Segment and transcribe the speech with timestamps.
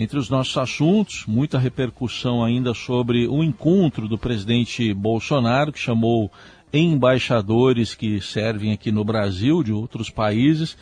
[0.00, 6.32] Entre os nossos assuntos, muita repercussão ainda sobre o encontro do presidente Bolsonaro, que chamou
[6.72, 10.74] embaixadores que servem aqui no Brasil, de outros países,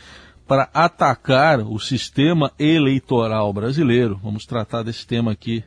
[0.47, 4.21] para atacar o sistema eleitoral brasileiro.
[4.23, 5.65] Vamos tratar desse tema aqui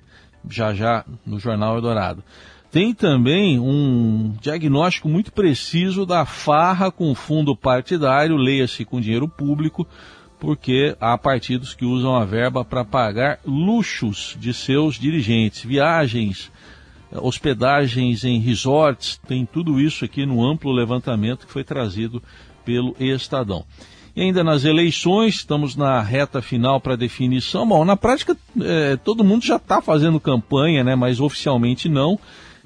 [0.50, 2.24] já já no Jornal Eldorado.
[2.72, 9.86] Tem também um diagnóstico muito preciso da farra com fundo partidário, leia-se com dinheiro público,
[10.42, 16.52] porque há partidos que usam a verba para pagar luxos de seus dirigentes, viagens,
[17.12, 22.24] hospedagens em resorts, tem tudo isso aqui no amplo levantamento que foi trazido
[22.66, 23.64] pelo Estadão.
[24.16, 27.68] E ainda nas eleições, estamos na reta final para definição.
[27.68, 32.20] Bom, na prática, é, todo mundo já está fazendo campanha, né, mas oficialmente não.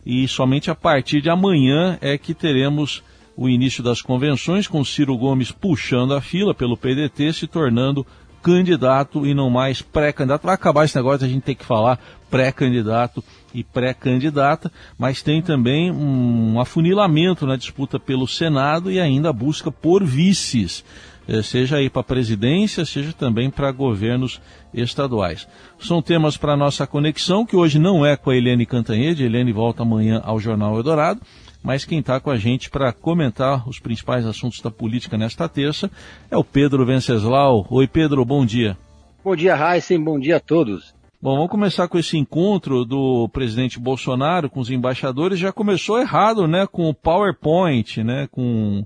[0.05, 3.03] E somente a partir de amanhã é que teremos
[3.35, 8.05] o início das convenções, com Ciro Gomes puxando a fila pelo PDT, se tornando
[8.41, 10.45] candidato e não mais pré-candidato.
[10.45, 15.91] Vai acabar esse negócio, a gente tem que falar pré-candidato e pré-candidata, mas tem também
[15.91, 20.85] um afunilamento na disputa pelo Senado e ainda a busca por vices,
[21.27, 24.39] eh, seja aí para a presidência, seja também para governos
[24.71, 25.47] estaduais.
[25.79, 29.51] São temas para a nossa conexão, que hoje não é com a Helene Cantanhede, Helene
[29.51, 31.21] volta amanhã ao Jornal Eldorado,
[31.65, 35.89] mas quem está com a gente para comentar os principais assuntos da política nesta terça
[36.29, 37.65] é o Pedro Venceslau.
[37.71, 38.77] Oi, Pedro, bom dia.
[39.23, 40.93] Bom dia, Heisen, bom dia a todos.
[41.19, 45.39] Bom, vamos começar com esse encontro do presidente Bolsonaro com os embaixadores.
[45.39, 48.85] Já começou errado, né, com o PowerPoint, né, com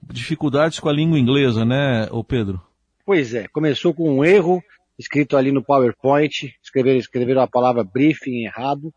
[0.00, 2.62] dificuldades com a língua inglesa, né, o Pedro?
[3.04, 4.62] Pois é, começou com um erro
[4.96, 8.94] escrito ali no PowerPoint, escreveram, escreveram a palavra briefing errado,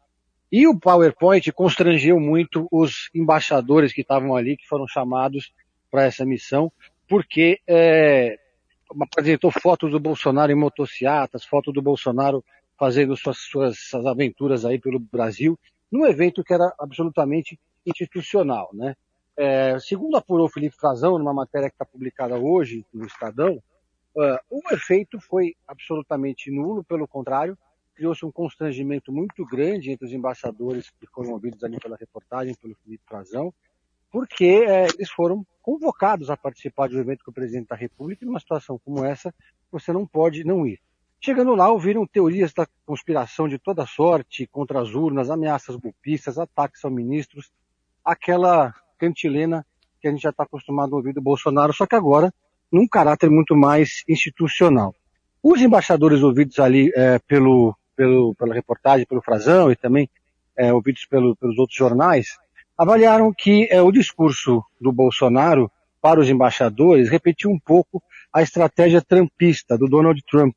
[0.58, 5.54] e o PowerPoint constrangeu muito os embaixadores que estavam ali, que foram chamados
[5.92, 6.72] para essa missão,
[7.10, 8.40] porque é,
[9.02, 12.42] apresentou fotos do Bolsonaro em motocicletas, fotos do Bolsonaro
[12.80, 15.60] fazendo suas, suas, suas aventuras aí pelo Brasil,
[15.92, 18.96] num evento que era absolutamente institucional, né?
[19.36, 23.62] É, segundo apurou Felipe Frazão, numa matéria que está publicada hoje no Estadão,
[24.16, 27.58] uh, o efeito foi absolutamente nulo, pelo contrário,
[27.96, 32.76] criou-se um constrangimento muito grande entre os embaixadores que foram ouvidos ali pela reportagem, pelo
[32.84, 33.54] Felipe Frazão,
[34.12, 38.24] porque é, eles foram convocados a participar de um evento com o presidente da República
[38.24, 39.34] e numa situação como essa,
[39.72, 40.80] você não pode não ir.
[41.20, 46.86] Chegando lá, ouviram teorias da conspiração de toda sorte contra as urnas, ameaças golpistas, ataques
[46.86, 47.52] aos ministros,
[48.04, 49.66] aquela cantilena
[50.00, 52.32] que a gente já está acostumado a ouvir do Bolsonaro, só que agora
[52.72, 54.94] num caráter muito mais institucional.
[55.42, 60.10] Os embaixadores ouvidos ali é, pelo pelo, pela reportagem, pelo Frazão e também
[60.58, 62.38] é, ouvidos pelo, pelos outros jornais,
[62.78, 68.02] avaliaram que é, o discurso do Bolsonaro para os embaixadores repetiu um pouco
[68.32, 70.56] a estratégia trumpista do Donald Trump,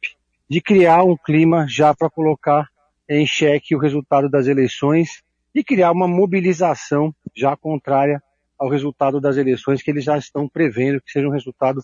[0.48, 2.68] de criar um clima já para colocar
[3.08, 5.22] em xeque o resultado das eleições
[5.54, 8.22] e criar uma mobilização já contrária
[8.58, 11.80] ao resultado das eleições que eles já estão prevendo que seja um resultado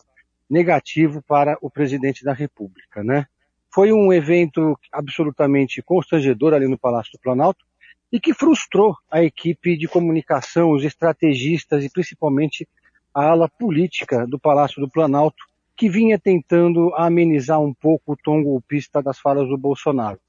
[0.50, 3.26] negativo para o presidente da República, né?
[3.74, 7.64] Foi um evento absolutamente constrangedor ali no Palácio do Planalto
[8.12, 12.68] e que frustrou a equipe de comunicação, os estrategistas e principalmente
[13.12, 15.42] a ala política do Palácio do Planalto,
[15.76, 20.20] que vinha tentando amenizar um pouco o tom golpista das falas do Bolsonaro.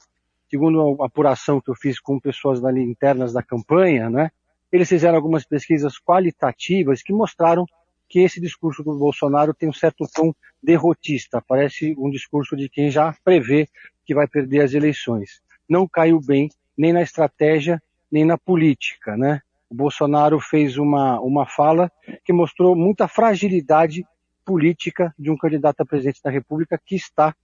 [0.49, 4.31] Segundo a apuração que eu fiz com pessoas ali internas da campanha, né,
[4.71, 7.67] eles fizeram algumas pesquisas qualitativas que mostraram
[8.07, 12.89] que esse discurso do Bolsonaro tem um certo tom derrotista, parece um discurso de quem
[12.89, 13.67] já prevê
[14.05, 15.41] que vai perder as eleições.
[15.67, 19.41] Não caiu bem nem na estratégia, nem na política, né?
[19.69, 21.91] O Bolsonaro fez uma, uma fala
[22.23, 24.05] que mostrou muita fragilidade
[24.45, 27.35] política de um candidato a presidente da República que está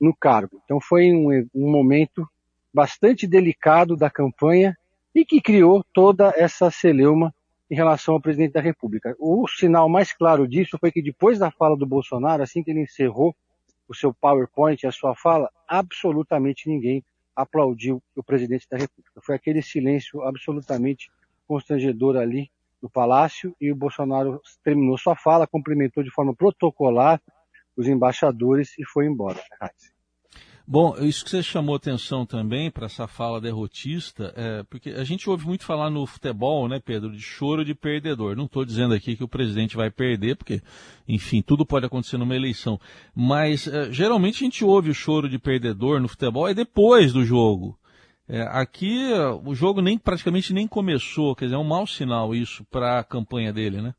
[0.00, 0.60] no cargo.
[0.64, 2.28] Então foi um, um momento
[2.74, 4.76] bastante delicado da campanha
[5.14, 7.34] e que criou toda essa celeuma
[7.70, 9.14] em relação ao presidente da República.
[9.18, 12.82] O sinal mais claro disso foi que depois da fala do Bolsonaro, assim que ele
[12.82, 13.34] encerrou
[13.86, 17.02] o seu PowerPoint, a sua fala, absolutamente ninguém
[17.34, 19.20] aplaudiu o presidente da República.
[19.22, 21.10] Foi aquele silêncio absolutamente
[21.46, 22.50] constrangedor ali
[22.82, 27.20] no palácio e o Bolsonaro terminou sua fala, cumprimentou de forma protocolar
[27.76, 29.40] os embaixadores e foi embora.
[30.70, 35.30] Bom, isso que você chamou atenção também para essa fala derrotista, é, porque a gente
[35.30, 38.36] ouve muito falar no futebol, né, Pedro, de choro de perdedor.
[38.36, 40.60] Não estou dizendo aqui que o presidente vai perder, porque,
[41.08, 42.78] enfim, tudo pode acontecer numa eleição.
[43.16, 47.24] Mas é, geralmente a gente ouve o choro de perdedor no futebol é depois do
[47.24, 47.78] jogo.
[48.28, 49.10] É, aqui
[49.46, 53.04] o jogo nem praticamente nem começou, quer dizer, é um mau sinal isso para a
[53.04, 53.94] campanha dele, né?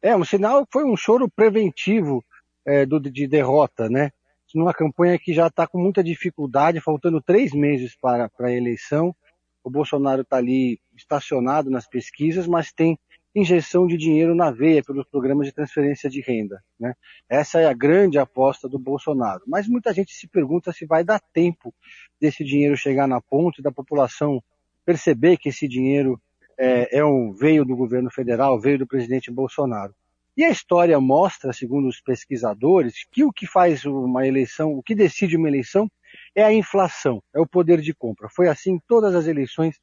[0.00, 2.24] É, um sinal foi um choro preventivo
[2.64, 4.12] é, do, de derrota, né?
[4.54, 9.14] Numa campanha que já está com muita dificuldade, faltando três meses para, para a eleição.
[9.62, 12.98] O Bolsonaro está ali estacionado nas pesquisas, mas tem
[13.34, 16.62] injeção de dinheiro na veia pelos programas de transferência de renda.
[16.78, 16.94] Né?
[17.28, 19.42] Essa é a grande aposta do Bolsonaro.
[19.46, 21.74] Mas muita gente se pergunta se vai dar tempo
[22.20, 24.40] desse dinheiro chegar na ponta e da população
[24.84, 26.20] perceber que esse dinheiro
[26.56, 29.94] é, é um, veio do governo federal, veio do presidente Bolsonaro.
[30.36, 34.94] E a história mostra, segundo os pesquisadores, que o que faz uma eleição, o que
[34.94, 35.88] decide uma eleição
[36.34, 38.28] é a inflação, é o poder de compra.
[38.28, 39.80] Foi assim em todas as eleições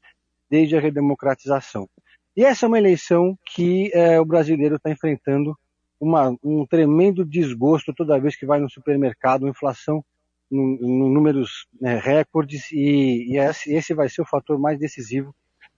[0.49, 1.87] desde a redemocratização.
[2.35, 5.57] E essa é uma eleição que é, o brasileiro está enfrentando
[5.99, 10.03] uma, um tremendo desgosto toda vez que vai no supermercado, inflação
[10.51, 15.33] em números né, recordes, e, e esse, vai ser o fator mais decisivo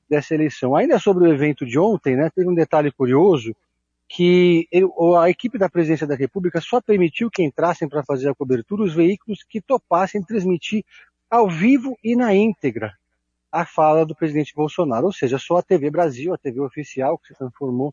[0.09, 0.75] dessa eleição.
[0.75, 3.55] Ainda sobre o evento de ontem, né, teve um detalhe curioso,
[4.15, 4.67] que
[5.19, 8.93] a equipe da Presidência da República só permitiu que entrassem para fazer a cobertura os
[8.93, 10.85] veículos que topassem transmitir
[11.27, 12.93] ao vivo e na íntegra
[13.51, 17.29] a fala do presidente Bolsonaro, ou seja, só a TV Brasil, a TV oficial, que
[17.29, 17.91] se transformou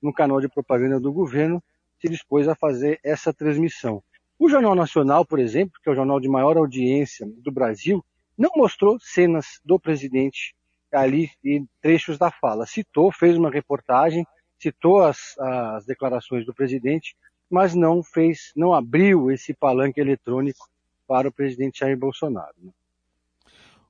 [0.00, 1.62] no canal de propaganda do governo,
[2.00, 4.02] se dispôs a fazer essa transmissão.
[4.38, 8.02] O Jornal Nacional, por exemplo, que é o jornal de maior audiência do Brasil,
[8.38, 10.54] não mostrou cenas do presidente
[10.90, 12.64] ali e trechos da fala.
[12.64, 14.24] Citou, fez uma reportagem,
[14.58, 17.14] citou as, as declarações do presidente,
[17.50, 20.68] mas não fez, não abriu esse palanque eletrônico
[21.06, 22.54] para o presidente Jair Bolsonaro.
[22.62, 22.70] Né?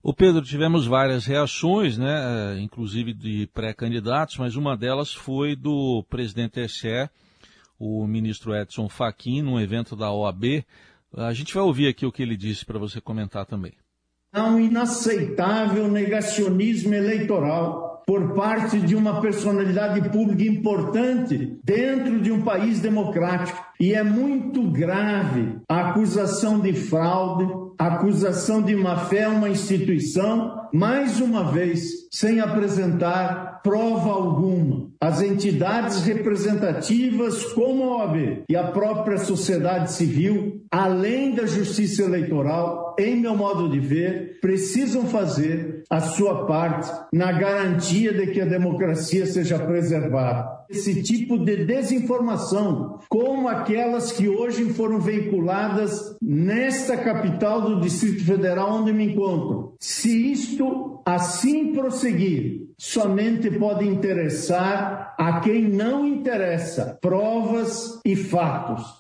[0.01, 6.05] O Pedro, tivemos várias reações, né, eh, inclusive de pré-candidatos, mas uma delas foi do
[6.09, 7.11] presidente TSE,
[7.79, 10.65] o ministro Edson Fachin, num evento da OAB.
[11.17, 13.73] A gente vai ouvir aqui o que ele disse para você comentar também.
[14.33, 22.41] É um inaceitável negacionismo eleitoral por parte de uma personalidade pública importante dentro de um
[22.41, 23.63] país democrático.
[23.79, 27.47] E é muito grave a acusação de fraude,
[27.79, 34.89] a acusação de má fé a uma instituição, mais uma vez, sem apresentar prova alguma.
[35.01, 42.97] As entidades representativas, como a OAB e a própria sociedade civil, além da justiça eleitoral,
[42.99, 48.47] em meu modo de ver, precisam fazer a sua parte na garantia de que a
[48.47, 50.59] democracia seja preservada.
[50.69, 58.81] Esse tipo de desinformação, como aquelas que hoje foram veiculadas nesta capital do Distrito Federal
[58.81, 59.75] onde me encontro.
[59.81, 68.99] Se isto assim prosseguir, somente pode interessar a quem não interessa provas e fatos.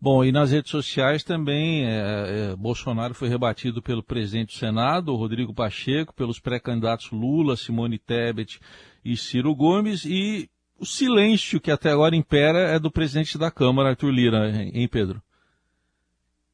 [0.00, 5.14] Bom, e nas redes sociais também, é, é, Bolsonaro foi rebatido pelo presidente do Senado,
[5.14, 8.60] Rodrigo Pacheco, pelos pré-candidatos Lula, Simone Tebet
[9.02, 13.90] e Ciro Gomes, e o silêncio que até agora impera é do presidente da Câmara,
[13.90, 15.22] Arthur Lira, hein, Pedro?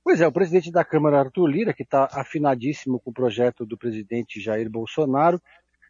[0.03, 3.77] Pois é, o presidente da Câmara, Arthur Lira, que está afinadíssimo com o projeto do
[3.77, 5.41] presidente Jair Bolsonaro,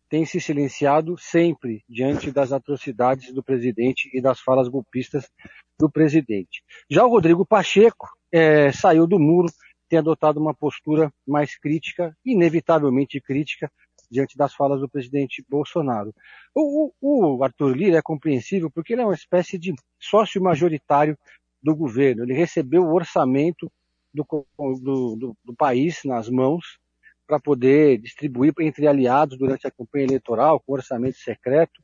[0.09, 5.31] tem se silenciado sempre diante das atrocidades do presidente e das falas golpistas
[5.79, 6.65] do presidente.
[6.91, 9.49] Já o Rodrigo Pacheco é, saiu do muro,
[9.89, 13.71] tem adotado uma postura mais crítica, inevitavelmente crítica,
[14.11, 16.13] diante das falas do presidente Bolsonaro.
[16.53, 21.17] O, o, o Arthur Lira é compreensível porque ele é uma espécie de sócio majoritário
[21.63, 22.25] do governo.
[22.25, 23.71] Ele recebeu o orçamento
[24.13, 24.27] do,
[24.59, 26.79] do, do, do país nas mãos
[27.27, 31.81] para poder distribuir entre aliados durante a campanha eleitoral, com orçamento secreto.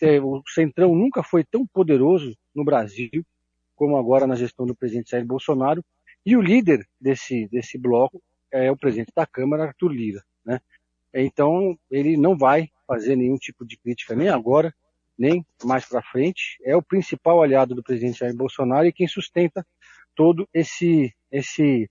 [0.00, 3.24] É, o Centrão nunca foi tão poderoso no Brasil
[3.78, 5.84] como agora na gestão do presidente Jair Bolsonaro.
[6.26, 8.20] E o líder desse, desse bloco
[8.50, 10.22] é o presidente da Câmara, Arthur Lira.
[10.44, 10.60] Né?
[11.14, 14.74] Então, ele não vai fazer nenhum tipo de crítica nem agora,
[15.16, 16.58] nem mais para frente.
[16.64, 19.64] É o principal aliado do presidente Jair Bolsonaro e quem sustenta
[20.14, 21.90] todo esse, esse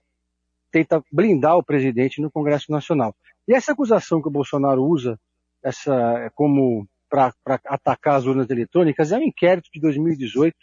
[0.71, 3.15] tenta blindar o presidente no Congresso Nacional.
[3.47, 5.19] E essa acusação que o Bolsonaro usa
[5.63, 7.33] essa como para
[7.65, 10.55] atacar as urnas eletrônicas é um inquérito de 2018,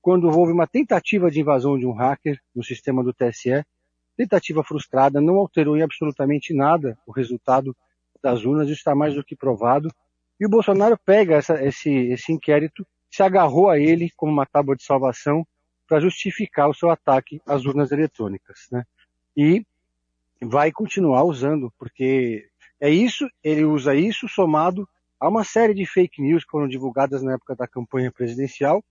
[0.00, 3.64] quando houve uma tentativa de invasão de um hacker no sistema do TSE,
[4.16, 7.76] tentativa frustrada, não alterou em absolutamente nada o resultado
[8.22, 9.88] das urnas, isso está mais do que provado.
[10.40, 14.74] E o Bolsonaro pega essa, esse, esse inquérito, se agarrou a ele como uma tábua
[14.74, 15.46] de salvação
[15.92, 18.66] para justificar o seu ataque às urnas eletrônicas.
[18.72, 18.82] Né?
[19.36, 19.62] e
[20.40, 22.48] vai continuar usando, porque
[22.80, 24.88] é isso, ele usa isso somado
[25.20, 28.82] a uma série de fake news que foram divulgadas na época da campanha presidencial.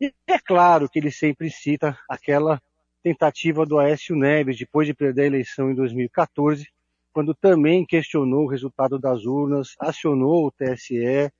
[0.00, 2.62] E é claro que ele sempre cita aquela
[3.02, 6.68] tentativa do Aécio Neves, depois de perder a eleição em 2014,
[7.12, 11.32] quando também questionou o resultado das urnas, acionou o TSE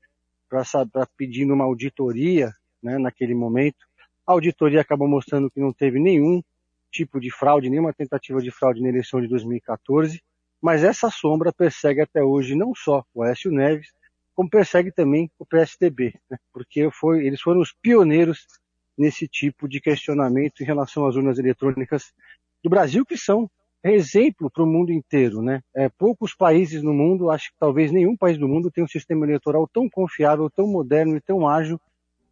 [0.49, 2.53] para pedir uma auditoria
[2.83, 3.87] né, naquele momento.
[4.27, 6.43] A auditoria acabou mostrando que não teve nenhum
[6.91, 10.23] tipo de fraude, nenhuma tentativa de fraude na eleição de 2014,
[10.63, 13.93] mas essa sombra persegue até hoje não só o Aécio Neves,
[14.35, 16.39] como persegue também o PSDB, né?
[16.53, 18.47] porque foi, eles foram os pioneiros
[18.97, 22.13] nesse tipo de questionamento em relação às urnas eletrônicas
[22.63, 23.51] do Brasil, que são
[23.83, 25.43] exemplo para o mundo inteiro.
[25.43, 25.61] Né?
[25.75, 29.27] É, poucos países no mundo, acho que talvez nenhum país do mundo tem um sistema
[29.27, 31.79] eleitoral tão confiável, tão moderno e tão ágil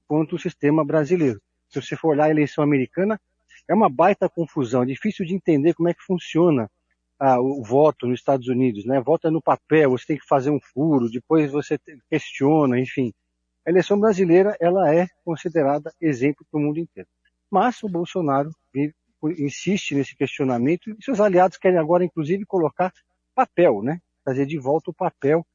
[0.06, 1.40] quanto o sistema brasileiro.
[1.72, 3.18] Se você for olhar a eleição americana,
[3.66, 6.70] é uma baita confusão, é difícil de entender como é que funciona
[7.18, 9.00] ah, o voto nos Estados Unidos, né?
[9.00, 11.78] Vota no papel, você tem que fazer um furo, depois você
[12.10, 13.14] questiona, enfim.
[13.64, 17.08] A eleição brasileira, ela é considerada exemplo para o mundo inteiro.
[17.50, 18.50] Mas o Bolsonaro
[19.38, 22.92] insiste nesse questionamento e seus aliados querem agora, inclusive, colocar
[23.34, 24.00] papel, né?
[24.24, 25.46] Trazer de volta o papel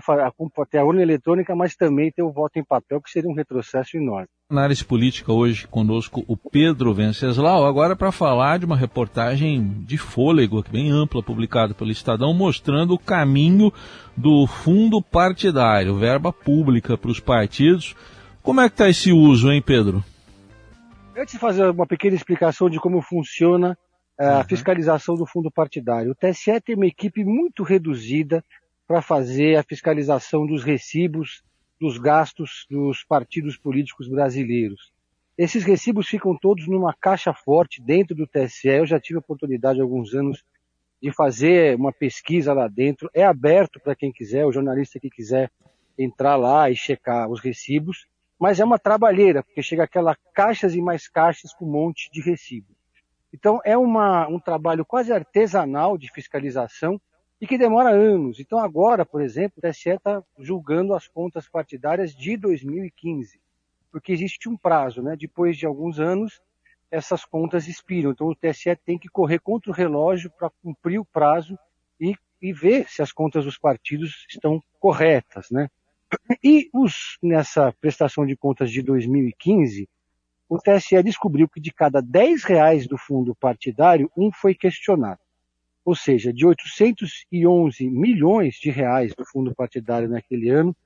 [0.00, 3.34] para ter a urna eletrônica, mas também ter o voto em papel, que seria um
[3.34, 4.28] retrocesso enorme.
[4.50, 10.64] Análise política hoje conosco o Pedro Venceslau, agora para falar de uma reportagem de fôlego,
[10.70, 13.72] bem ampla, publicada pelo Estadão, mostrando o caminho
[14.16, 17.94] do fundo partidário, verba pública para os partidos.
[18.42, 20.02] Como é que está esse uso, hein, Pedro?
[21.16, 23.76] Antes de fazer uma pequena explicação de como funciona
[24.18, 24.44] eh, a uhum.
[24.44, 28.42] fiscalização do fundo partidário, o TSE tem uma equipe muito reduzida
[28.92, 31.42] para fazer a fiscalização dos recibos
[31.80, 34.92] dos gastos dos partidos políticos brasileiros.
[35.38, 38.68] Esses recibos ficam todos numa caixa forte dentro do TSE.
[38.68, 40.44] Eu já tive a oportunidade há alguns anos
[41.00, 43.08] de fazer uma pesquisa lá dentro.
[43.14, 45.50] É aberto para quem quiser, o jornalista que quiser
[45.98, 48.06] entrar lá e checar os recibos,
[48.38, 52.20] mas é uma trabalheira, porque chega aquela caixas e mais caixas com um monte de
[52.20, 52.76] recibos.
[53.32, 57.00] Então é uma, um trabalho quase artesanal de fiscalização
[57.42, 58.38] e que demora anos.
[58.38, 63.40] Então agora, por exemplo, o TSE está julgando as contas partidárias de 2015,
[63.90, 65.16] porque existe um prazo, né?
[65.18, 66.40] Depois de alguns anos,
[66.88, 68.12] essas contas expiram.
[68.12, 71.58] Então o TSE tem que correr contra o relógio para cumprir o prazo
[72.00, 75.68] e, e, ver se as contas dos partidos estão corretas, né?
[76.44, 79.88] E os, nessa prestação de contas de 2015,
[80.48, 85.21] o TSE descobriu que de cada 10 reais do fundo partidário, um foi questionado
[85.84, 90.76] ou seja, de 811 milhões de reais do fundo partidário naquele ano,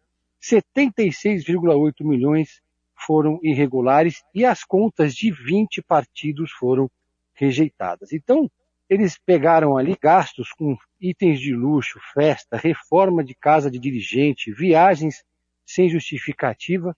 [0.42, 2.60] 76,8 milhões
[2.94, 6.90] foram irregulares e as contas de 20 partidos foram
[7.34, 8.12] rejeitadas.
[8.12, 8.50] Então,
[8.88, 15.24] eles pegaram ali gastos com itens de luxo, festa, reforma de casa de dirigente, viagens
[15.64, 16.96] sem justificativa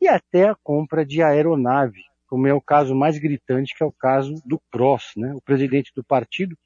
[0.00, 3.92] e até a compra de aeronave, como é o caso mais gritante, que é o
[3.92, 5.34] caso do PROS, né?
[5.34, 6.56] o presidente do partido,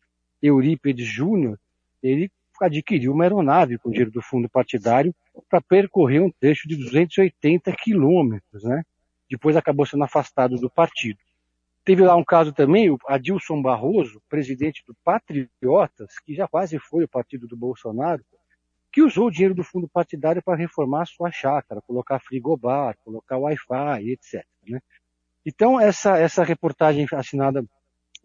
[0.46, 1.58] Eurípides Júnior,
[2.02, 5.14] ele adquiriu uma aeronave com dinheiro do fundo partidário
[5.48, 8.82] para percorrer um trecho de 280 quilômetros, né?
[9.28, 11.18] Depois acabou sendo afastado do partido.
[11.82, 17.04] Teve lá um caso também, o Adilson Barroso, presidente do Patriotas, que já quase foi
[17.04, 18.22] o partido do Bolsonaro,
[18.92, 24.10] que usou o dinheiro do fundo partidário para reformar sua chácara, colocar frigobar, colocar Wi-Fi,
[24.10, 24.46] etc.
[24.68, 24.80] Né?
[25.44, 27.64] Então, essa, essa reportagem assinada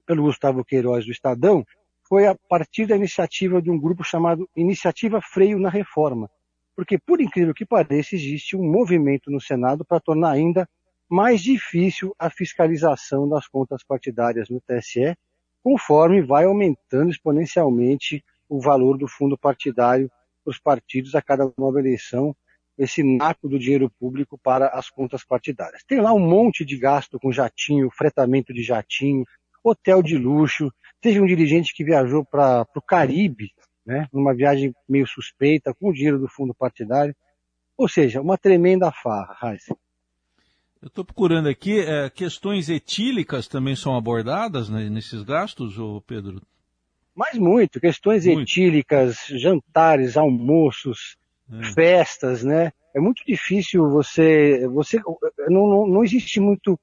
[0.05, 1.65] pelo Gustavo Queiroz do Estadão
[2.10, 6.28] foi a partir da iniciativa de um grupo chamado Iniciativa Freio na Reforma.
[6.75, 10.68] Porque, por incrível que pareça, existe um movimento no Senado para tornar ainda
[11.08, 15.16] mais difícil a fiscalização das contas partidárias no TSE,
[15.63, 20.10] conforme vai aumentando exponencialmente o valor do fundo partidário
[20.44, 22.36] para os partidos a cada nova eleição,
[22.78, 25.84] esse naco do dinheiro público para as contas partidárias.
[25.84, 29.25] Tem lá um monte de gasto com jatinho, fretamento de jatinho,
[29.63, 33.54] hotel de luxo, Teve um dirigente que viajou para o Caribe,
[33.86, 37.16] né, numa viagem meio suspeita, com o dinheiro do fundo partidário.
[37.78, 39.78] Ou seja, uma tremenda farra, Heisen.
[40.82, 46.42] Eu estou procurando aqui, é, questões etílicas também são abordadas né, nesses gastos, ô Pedro?
[47.16, 48.42] Mas muito, questões muito.
[48.42, 51.18] etílicas, jantares, almoços,
[51.51, 51.63] é.
[51.74, 52.72] festas, né?
[52.94, 55.01] É muito difícil você, você
[55.50, 56.80] não, não, não existe muito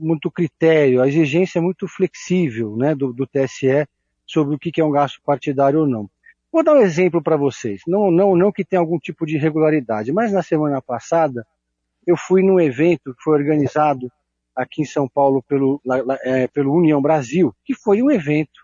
[0.00, 3.86] muito critério, a exigência é muito flexível né, do, do TSE
[4.26, 6.08] sobre o que é um gasto partidário ou não.
[6.52, 10.12] Vou dar um exemplo para vocês, não, não, não que tenha algum tipo de irregularidade,
[10.12, 11.46] mas na semana passada
[12.06, 14.10] eu fui num evento que foi organizado
[14.54, 15.80] aqui em São Paulo pelo,
[16.24, 18.62] é, pelo União Brasil, que foi um evento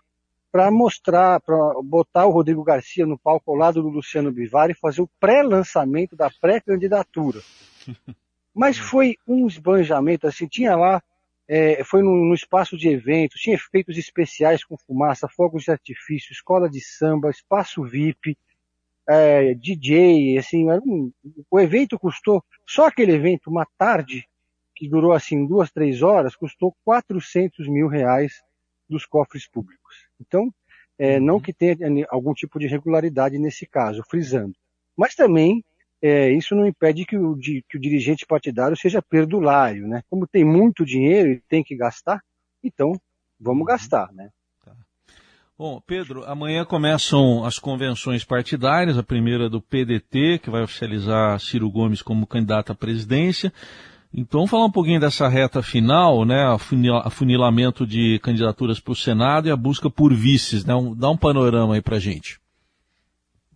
[0.51, 4.75] para mostrar, para botar o Rodrigo Garcia no palco ao lado do Luciano Bivar e
[4.75, 7.39] fazer o pré-lançamento da pré-candidatura.
[8.53, 11.01] Mas foi um esbanjamento, assim, tinha lá
[11.49, 16.31] é, foi no, no, espaço de eventos, tinha efeitos especiais com fumaça, fogos de artifício,
[16.31, 18.37] escola de samba, espaço VIP,
[19.09, 21.11] é, DJ, assim, um,
[21.49, 24.29] o evento custou, só aquele evento, uma tarde,
[24.75, 28.43] que durou assim duas, três horas, custou 400 mil reais
[28.87, 30.07] dos cofres públicos.
[30.21, 30.53] Então,
[30.99, 31.75] é, não que tenha
[32.09, 34.53] algum tipo de irregularidade nesse caso, frisando.
[34.95, 35.63] Mas também
[36.01, 40.01] é, isso não impede que o, que o, dirigente partidário seja perdulário, né?
[40.09, 42.21] Como tem muito dinheiro e tem que gastar,
[42.63, 42.93] então
[43.39, 43.65] vamos uhum.
[43.65, 44.29] gastar, né?
[44.63, 44.71] Tá.
[45.57, 51.69] Bom, Pedro, amanhã começam as convenções partidárias, a primeira do PDT, que vai oficializar Ciro
[51.69, 53.51] Gomes como candidato à presidência.
[54.11, 56.43] Então, vamos falar um pouquinho dessa reta final, né,
[57.03, 60.73] afunilamento de candidaturas para o Senado e a busca por vices, né?
[60.73, 62.39] Um, dá um panorama aí para gente.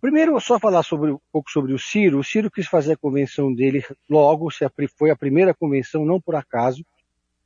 [0.04, 2.18] Primeiro, só falar sobre, um pouco sobre o Ciro.
[2.18, 4.50] O Ciro quis fazer a convenção dele logo,
[4.98, 6.84] foi a primeira convenção, não por acaso,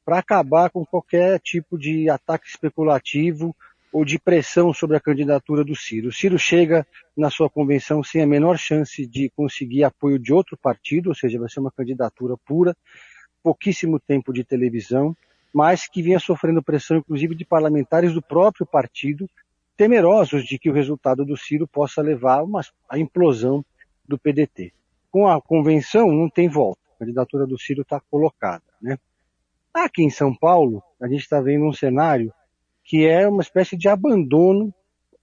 [0.04, 3.54] para acabar com qualquer tipo de ataque especulativo
[3.92, 6.08] ou de pressão sobre a candidatura do Ciro.
[6.08, 6.84] O Ciro chega
[7.16, 11.38] na sua convenção sem a menor chance de conseguir apoio de outro partido, ou seja,
[11.38, 12.76] vai ser uma candidatura pura,
[13.40, 15.16] pouquíssimo tempo de televisão,
[15.54, 19.30] mas que vinha sofrendo pressão, inclusive, de parlamentares do próprio partido,
[19.78, 23.64] temerosos de que o resultado do Ciro possa levar uma, a implosão
[24.06, 24.72] do PDT.
[25.08, 28.64] Com a convenção não tem volta, a candidatura do Ciro está colocada.
[28.82, 28.98] Né?
[29.72, 32.34] Aqui em São Paulo, a gente está vendo um cenário
[32.82, 34.74] que é uma espécie de abandono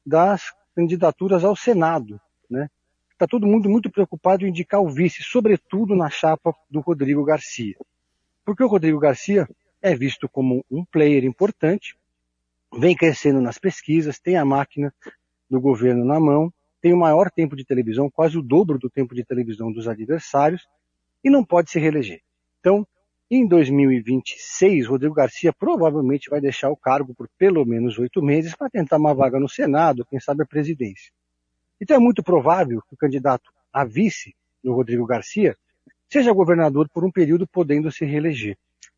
[0.05, 2.19] das candidaturas ao Senado.
[2.49, 2.69] Né?
[3.11, 7.75] Está todo mundo muito preocupado em indicar o vice, sobretudo na chapa do Rodrigo Garcia.
[8.45, 9.49] Porque o Rodrigo Garcia
[9.81, 11.97] é visto como um player importante,
[12.73, 14.93] vem crescendo nas pesquisas, tem a máquina
[15.49, 19.15] do governo na mão, tem o maior tempo de televisão, quase o dobro do tempo
[19.15, 20.67] de televisão dos adversários,
[21.23, 22.21] e não pode se reeleger.
[22.59, 22.85] Então,
[23.29, 28.69] em 2026, Rodrigo Garcia provavelmente vai deixar o cargo por pelo menos oito meses para
[28.69, 31.11] tentar uma vaga no Senado, quem sabe a presidência.
[31.81, 35.57] Então é muito provável que o candidato a vice do Rodrigo Garcia
[36.07, 38.57] seja governador por um período podendo se reeleger.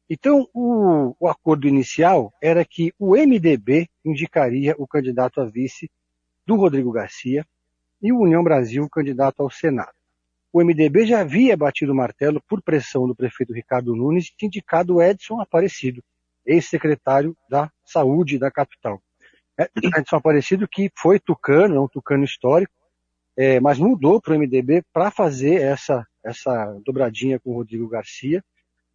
[0.10, 5.92] Então, o, o, acordo inicial era que o MDB indicaria o candidato a vice
[6.46, 7.46] do Rodrigo Garcia
[8.02, 9.92] e o União Brasil o candidato ao Senado.
[10.54, 15.02] O MDB já havia batido o martelo por pressão do prefeito Ricardo Nunes e indicado
[15.02, 16.02] Edson Aparecido,
[16.46, 19.02] ex-secretário da Saúde da capital.
[19.60, 22.74] É, Edson Aparecido que foi tucano, é um tucano histórico,
[23.36, 28.42] é, mas mudou para o MDB para fazer essa, essa dobradinha com o Rodrigo Garcia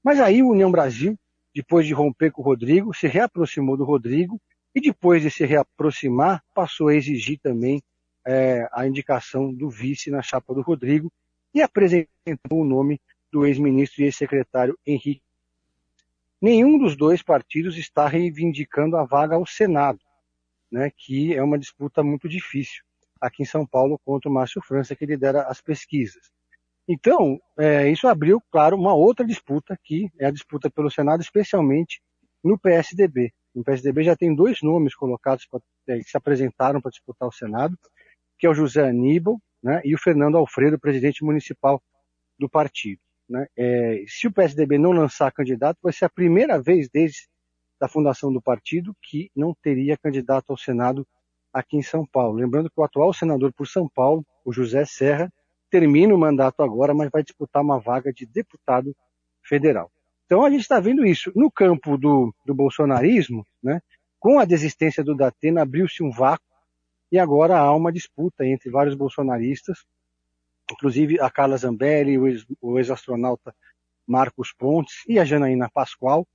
[0.02, 1.18] mas aí o União Brasil,
[1.54, 4.40] depois de romper com o Rodrigo, se reaproximou do Rodrigo
[4.74, 7.82] e depois de se reaproximar, passou a exigir também
[8.26, 11.12] é, a indicação do vice na chapa do Rodrigo
[11.54, 15.22] e apresentou o nome do ex-ministro e ex-secretário Henrique.
[16.40, 20.00] Nenhum dos dois partidos está reivindicando a vaga ao Senado,
[20.70, 22.82] né, que é uma disputa muito difícil
[23.20, 26.32] aqui em São Paulo contra o Márcio França, que lidera as pesquisas.
[26.92, 32.02] Então, é, isso abriu, claro, uma outra disputa, que é a disputa pelo Senado, especialmente
[32.44, 33.32] no PSDB.
[33.54, 37.32] No PSDB já tem dois nomes colocados pra, é, que se apresentaram para disputar o
[37.32, 37.78] Senado,
[38.38, 41.82] que é o José Aníbal né, e o Fernando Alfredo, presidente municipal
[42.38, 43.00] do partido.
[43.26, 43.46] Né?
[43.56, 47.26] É, se o PSDB não lançar candidato, vai ser a primeira vez desde
[47.80, 51.08] a fundação do partido que não teria candidato ao Senado
[51.54, 52.36] aqui em São Paulo.
[52.36, 55.32] Lembrando que o atual senador por São Paulo, o José Serra,
[55.72, 58.94] termina o mandato agora, mas vai disputar uma vaga de deputado
[59.42, 59.90] federal.
[60.26, 61.32] Então a gente está vendo isso.
[61.34, 63.80] No campo do, do bolsonarismo, né,
[64.20, 66.44] com a desistência do Datena, abriu-se um vácuo
[67.10, 69.86] e agora há uma disputa entre vários bolsonaristas,
[70.70, 72.18] inclusive a Carla Zambelli,
[72.60, 73.54] o ex-astronauta
[74.06, 76.26] Marcos Pontes e a Janaína Pascoal,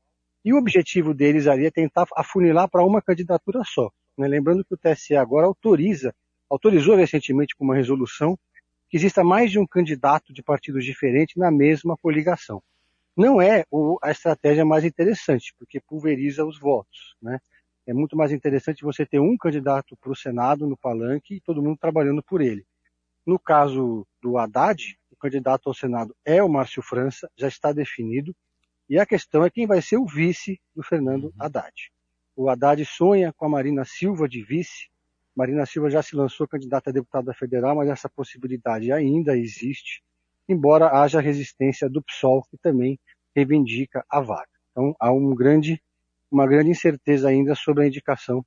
[0.43, 3.91] e o objetivo deles ali é tentar afunilar para uma candidatura só.
[4.17, 4.27] Né?
[4.27, 6.13] Lembrando que o TSE agora autoriza,
[6.49, 8.37] autorizou recentemente com uma resolução
[8.89, 12.61] que exista mais de um candidato de partidos diferentes na mesma coligação.
[13.15, 13.65] Não é
[14.01, 17.15] a estratégia mais interessante, porque pulveriza os votos.
[17.21, 17.39] Né?
[17.85, 21.63] É muito mais interessante você ter um candidato para o Senado no palanque e todo
[21.63, 22.65] mundo trabalhando por ele.
[23.25, 28.35] No caso do Haddad, o candidato ao Senado é o Márcio França, já está definido,
[28.89, 31.33] e a questão é quem vai ser o vice do Fernando uhum.
[31.39, 31.91] Haddad.
[32.35, 34.89] O Haddad sonha com a Marina Silva de vice,
[35.37, 40.01] Marina Silva já se lançou candidata a deputada federal, mas essa possibilidade ainda existe,
[40.49, 42.99] embora haja resistência do PSOL, que também
[43.35, 44.49] reivindica a vaga.
[44.71, 45.79] Então há um grande,
[46.31, 48.43] uma grande incerteza ainda sobre a indicação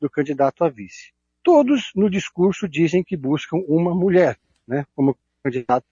[0.00, 1.12] do candidato a vice.
[1.42, 5.86] Todos no discurso dizem que buscam uma mulher, né, como candidato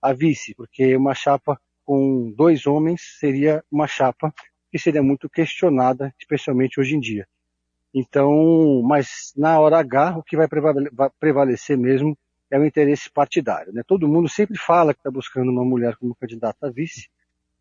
[0.00, 4.32] a vice, porque uma chapa com dois homens seria uma chapa
[4.70, 7.28] que seria muito questionada, especialmente hoje em dia.
[7.94, 10.48] Então, mas na hora H, o que vai
[11.18, 12.16] prevalecer mesmo
[12.50, 13.72] é o interesse partidário.
[13.72, 13.82] Né?
[13.86, 17.08] Todo mundo sempre fala que está buscando uma mulher como candidata a vice,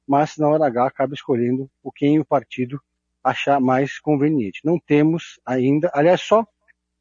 [0.07, 2.81] mas na hora H acaba escolhendo o quem o partido
[3.23, 4.61] achar mais conveniente.
[4.63, 6.45] Não temos ainda, aliás, só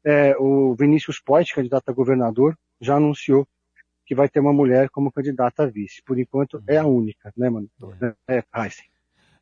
[0.03, 3.47] é, o Vinícius Poit, candidato a governador, já anunciou
[4.05, 6.01] que vai ter uma mulher como candidata a vice.
[6.03, 7.69] Por enquanto é a única, né, mano?
[8.27, 8.90] É, é Heisen.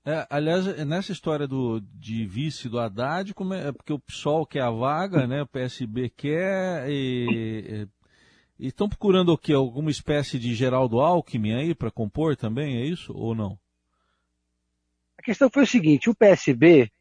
[0.09, 4.63] É, aliás, nessa história do, de vice do Haddad, como é, porque o PSOL quer
[4.63, 5.43] a vaga, né?
[5.43, 7.87] O PSB quer e,
[8.57, 9.53] e estão procurando o quê?
[9.53, 13.55] Alguma espécie de Geraldo Alckmin aí para compor também, é isso ou não?
[15.15, 16.91] A questão foi o seguinte, o PSB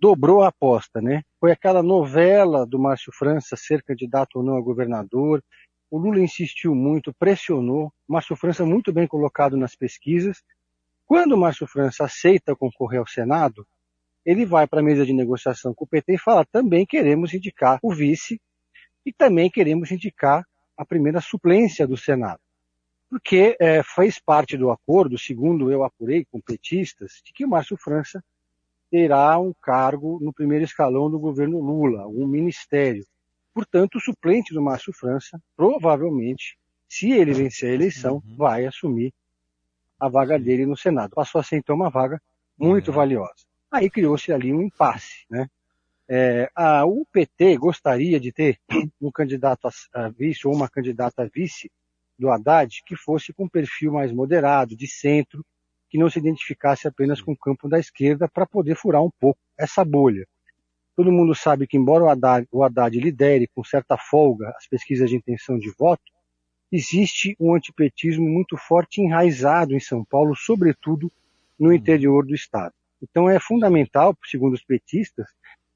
[0.00, 1.22] dobrou a aposta, né?
[1.38, 5.40] Foi aquela novela do Márcio França ser candidato ou não a governador.
[5.88, 7.92] O Lula insistiu muito, pressionou.
[8.08, 10.42] Márcio França muito bem colocado nas pesquisas.
[11.06, 13.66] Quando o Márcio França aceita concorrer ao Senado,
[14.24, 17.78] ele vai para a mesa de negociação com o PT e fala: também queremos indicar
[17.82, 18.40] o vice
[19.04, 20.44] e também queremos indicar
[20.76, 22.40] a primeira suplência do Senado
[23.08, 27.76] porque é, fez parte do acordo, segundo eu apurei com petistas, de que o Márcio
[27.76, 28.22] França
[28.90, 33.04] terá um cargo no primeiro escalão do governo Lula, um ministério.
[33.54, 38.36] Portanto, o suplente do Márcio França, provavelmente, se ele vencer a eleição, uhum.
[38.36, 39.12] vai assumir
[39.98, 41.14] a vaga dele no Senado.
[41.14, 42.20] Passou a ser, então, uma vaga
[42.58, 42.94] muito uhum.
[42.94, 43.44] valiosa.
[43.70, 45.48] Aí criou-se ali um impasse, né?
[46.08, 48.60] É, a UPT gostaria de ter
[49.00, 51.70] um candidato a vice ou uma candidata a vice
[52.16, 55.44] do Haddad que fosse com um perfil mais moderado, de centro,
[55.88, 59.40] que não se identificasse apenas com o campo da esquerda para poder furar um pouco
[59.58, 60.26] essa bolha.
[60.94, 65.10] Todo mundo sabe que, embora o Haddad, o Haddad lidere com certa folga as pesquisas
[65.10, 66.02] de intenção de voto,
[66.70, 71.10] existe um antipetismo muito forte enraizado em São Paulo, sobretudo
[71.58, 72.74] no interior do estado.
[73.02, 75.26] Então é fundamental, segundo os petistas,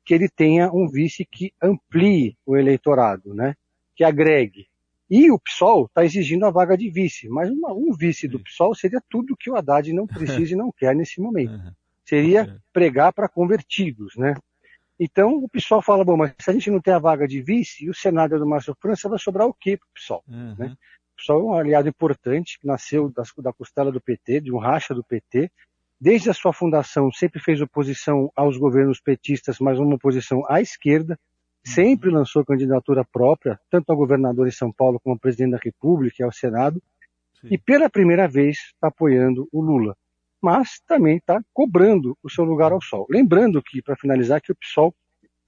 [0.05, 3.55] que ele tenha um vice que amplie o eleitorado, né?
[3.95, 4.67] que agregue,
[5.11, 8.77] e o PSOL está exigindo a vaga de vice, mas uma, um vice do PSOL
[8.77, 11.61] seria tudo que o Haddad não precisa e não quer nesse momento.
[12.05, 12.57] Seria é.
[12.73, 14.35] pregar para convertidos, né?
[15.03, 17.87] Então o PSOL fala, bom, mas se a gente não tem a vaga de vice
[17.87, 20.23] e o Senado é do Márcio França, vai sobrar o quê para o PSOL?
[20.29, 20.55] Uhum.
[20.59, 20.77] Né?
[21.15, 24.59] O PSOL é um aliado importante, que nasceu das, da costela do PT, de um
[24.59, 25.51] racha do PT.
[25.99, 31.19] Desde a sua fundação sempre fez oposição aos governos petistas, mas uma oposição à esquerda
[31.65, 36.17] sempre lançou candidatura própria, tanto a governador em São Paulo como a presidente da República
[36.21, 36.83] e ao Senado,
[37.41, 37.49] Sim.
[37.51, 39.97] e pela primeira vez está apoiando o Lula.
[40.43, 43.07] Mas também está cobrando o seu lugar ao sol.
[43.11, 44.95] Lembrando que, para finalizar, que o PSOL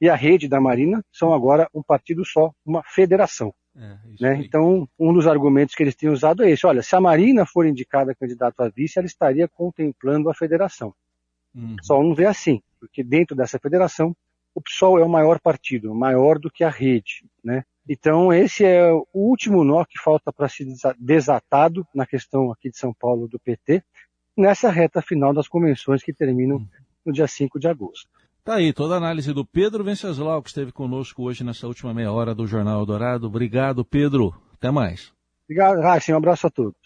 [0.01, 3.55] e a rede da Marina são agora um partido só, uma federação.
[3.75, 4.43] É, né?
[4.45, 7.67] Então, um dos argumentos que eles têm usado é esse: olha, se a Marina for
[7.67, 10.95] indicada candidato a vice, ela estaria contemplando a federação.
[11.55, 11.77] Uhum.
[11.83, 14.15] Só não vê assim, porque dentro dessa federação
[14.55, 17.65] o PSOL é o maior partido, maior do que a rede, né?
[17.89, 20.67] Então esse é o último nó que falta para ser
[20.99, 23.83] desatado na questão aqui de São Paulo do PT,
[24.37, 26.66] nessa reta final das convenções que terminam
[27.05, 28.09] no dia 5 de agosto.
[28.45, 32.11] Tá aí, toda a análise do Pedro Venceslau, que esteve conosco hoje nessa última meia
[32.11, 33.29] hora do Jornal Dourado.
[33.29, 34.35] Obrigado, Pedro.
[34.55, 35.12] Até mais.
[35.45, 36.12] Obrigado, Raíssa.
[36.12, 36.82] Um abraço a todos.